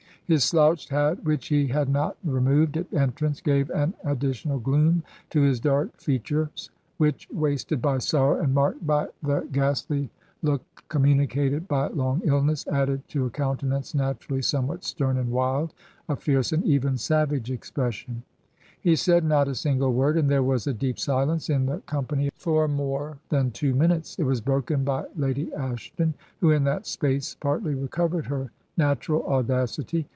His 0.33 0.45
slouched 0.45 0.87
hat, 0.91 1.25
which 1.25 1.47
he 1.49 1.67
had 1.67 1.89
not 1.89 2.15
removed 2.23 2.77
at 2.77 2.89
entrsmce, 2.91 3.43
gave 3.43 3.69
an 3.69 3.93
additional 4.05 4.59
gloom 4.59 5.03
to 5.29 5.41
his 5.41 5.59
dark 5.59 5.97
feat 5.99 6.23
ures, 6.23 6.69
which, 6.95 7.27
wasted 7.33 7.81
by 7.81 7.97
sorrow 7.97 8.39
and 8.39 8.53
marked 8.53 8.87
by 8.87 9.07
the 9.21 9.41
96 9.41 9.41
Digitized 9.41 9.41
by 9.41 9.41
VjOOQIC 9.41 9.51
THREE 9.51 9.61
OF 9.61 9.67
SCOTT'S 9.67 9.87
HEROINES 9.89 10.07
ghastly 10.07 10.09
look 10.43 10.83
communicated 10.87 11.67
by 11.67 11.87
long 11.89 12.21
illness, 12.23 12.67
added 12.71 13.07
to 13.09 13.25
a 13.25 13.29
countenance 13.29 13.93
naturally 13.93 14.41
somewhat 14.41 14.83
stem 14.85 15.17
and 15.17 15.31
wild, 15.31 15.73
a 16.07 16.15
fierce 16.15 16.53
and 16.53 16.63
even 16.63 16.95
savage 16.97 17.51
expression.... 17.51 18.23
He 18.79 18.95
said 18.95 19.25
not 19.25 19.49
a 19.49 19.53
single 19.55 19.91
word, 19.91 20.15
and 20.15 20.29
there 20.31 20.43
was 20.43 20.65
a 20.65 20.71
deep 20.73 20.97
silence 20.97 21.49
in 21.49 21.65
the 21.65 21.81
com 21.87 22.05
pany 22.05 22.29
for 22.37 22.69
more 22.69 23.17
than 23.27 23.51
two 23.51 23.75
minutes. 23.75 24.17
It 24.17 24.23
was 24.23 24.39
broken 24.39 24.85
by 24.85 25.07
Lady 25.17 25.53
Ashton, 25.53 26.13
who 26.39 26.51
in 26.51 26.63
that 26.63 26.87
space 26.87 27.35
partly 27.37 27.75
recovered 27.75 28.27
her 28.27 28.49
natural 28.77 29.25
audacity. 29.27 30.07